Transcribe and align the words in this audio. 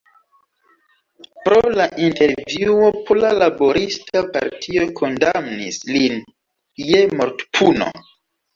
Pro 1.47 1.59
la 1.79 1.85
intervjuo 2.05 2.87
Pola 3.11 3.31
Laborista 3.45 4.25
Partio 4.39 4.89
kondamnis 5.03 5.81
lin 5.93 6.19
je 6.89 7.07
mortpuno. 7.23 7.95